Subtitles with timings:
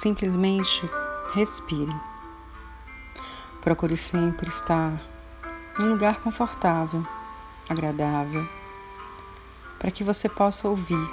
[0.00, 0.88] simplesmente
[1.34, 1.94] respire.
[3.60, 4.98] Procure sempre estar
[5.78, 7.06] em lugar confortável,
[7.68, 8.48] agradável,
[9.78, 11.10] para que você possa ouvir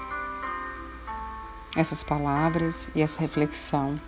[1.76, 4.00] essas palavras e essa reflexão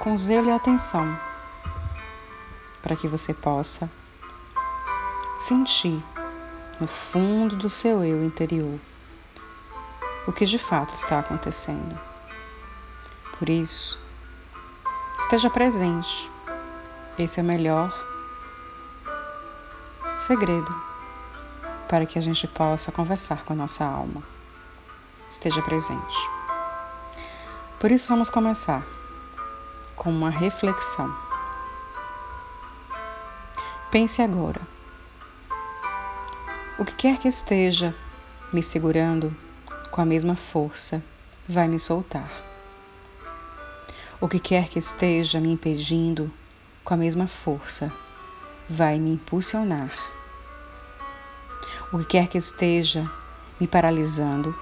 [0.00, 1.16] com zelo e atenção,
[2.82, 3.88] para que você possa
[5.38, 6.02] sentir
[6.80, 8.76] no fundo do seu eu interior
[10.26, 12.11] o que de fato está acontecendo.
[13.42, 13.98] Por isso,
[15.18, 16.30] esteja presente.
[17.18, 17.92] Esse é o melhor
[20.16, 20.72] segredo
[21.88, 24.22] para que a gente possa conversar com a nossa alma.
[25.28, 26.16] Esteja presente.
[27.80, 28.86] Por isso, vamos começar
[29.96, 31.12] com uma reflexão.
[33.90, 34.60] Pense agora.
[36.78, 37.92] O que quer que esteja
[38.52, 39.34] me segurando
[39.90, 41.02] com a mesma força
[41.48, 42.51] vai me soltar.
[44.22, 46.30] O que quer que esteja me impedindo
[46.84, 47.92] com a mesma força
[48.70, 49.90] vai me impulsionar.
[51.92, 53.02] O que quer que esteja
[53.60, 54.54] me paralisando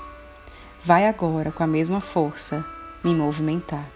[0.83, 2.65] vai agora com a mesma força
[3.05, 3.87] me movimentar.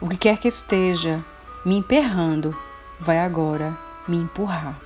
[0.00, 1.24] O que quer que esteja
[1.64, 2.56] me emperrando
[3.00, 4.78] vai agora me empurrar.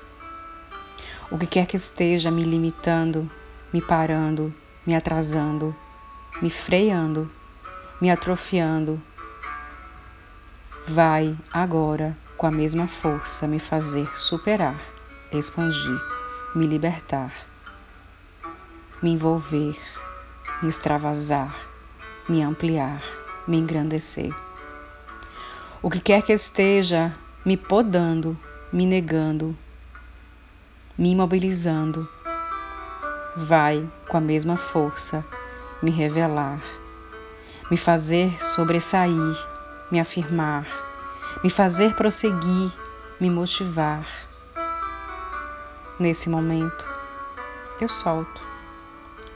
[1.31, 3.31] O que quer que esteja me limitando,
[3.71, 4.55] me parando,
[4.87, 5.77] me atrasando,
[6.41, 7.31] me freando,
[8.01, 8.99] me atrofiando,
[10.91, 14.75] vai agora com a mesma força me fazer superar,
[15.31, 16.01] expandir,
[16.53, 17.33] me libertar,
[19.01, 19.79] me envolver,
[20.61, 21.55] me extravasar,
[22.29, 23.01] me ampliar,
[23.47, 24.35] me engrandecer.
[25.81, 27.13] O que quer que esteja
[27.45, 28.37] me podando,
[28.73, 29.57] me negando,
[30.99, 32.07] me imobilizando,
[33.37, 35.25] vai com a mesma força
[35.81, 36.61] me revelar,
[37.71, 39.50] me fazer sobressair,
[39.91, 40.67] me afirmar,
[41.43, 42.73] me fazer prosseguir,
[43.21, 44.07] me motivar.
[45.99, 46.87] Nesse momento,
[47.81, 48.41] eu solto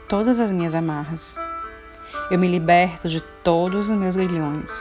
[0.07, 1.37] todas as minhas amarras.
[2.31, 4.71] Eu me liberto de todos os meus grilhões,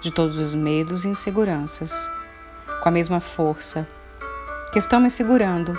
[0.00, 1.92] de todos os medos e inseguranças,
[2.82, 3.86] com a mesma força
[4.72, 5.72] que estão me segurando,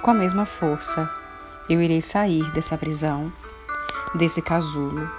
[0.00, 1.10] com a mesma força
[1.68, 3.32] eu irei sair dessa prisão,
[4.14, 5.10] desse casulo,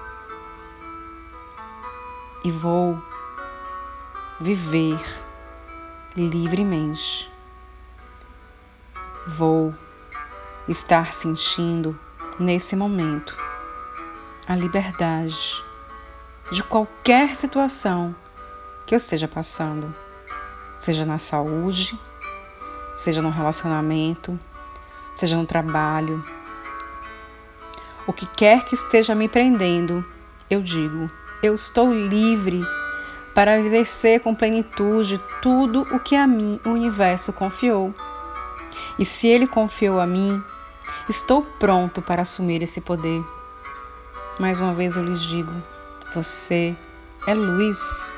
[2.44, 3.02] e vou
[4.44, 5.00] viver
[6.18, 7.31] livremente.
[9.26, 9.74] Vou
[10.68, 11.98] estar sentindo
[12.38, 13.34] nesse momento
[14.46, 15.64] a liberdade
[16.52, 18.14] de qualquer situação
[18.86, 19.96] que eu esteja passando,
[20.78, 21.98] seja na saúde,
[22.98, 24.38] seja no relacionamento,
[25.16, 26.22] seja no trabalho.
[28.06, 30.06] O que quer que esteja me prendendo,
[30.50, 31.09] eu digo,
[31.42, 32.59] eu estou livre
[33.34, 37.94] para exercer com plenitude tudo o que a mim o universo confiou.
[38.98, 40.42] E se ele confiou a mim,
[41.10, 43.24] estou pronto para assumir esse poder.
[44.40, 45.52] Mais uma vez eu lhes digo:
[46.14, 46.76] você
[47.26, 48.12] é luz.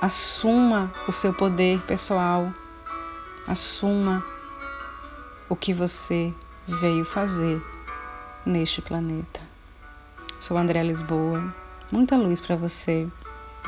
[0.00, 2.52] Assuma o seu poder pessoal.
[3.48, 4.24] Assuma
[5.48, 6.32] o que você
[6.68, 7.60] veio fazer
[8.46, 9.40] neste planeta.
[10.38, 11.52] Sou André Lisboa,
[11.90, 13.08] muita luz para você